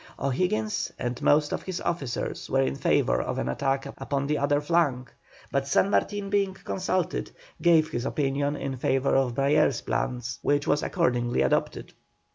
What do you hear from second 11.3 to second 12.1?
adopted.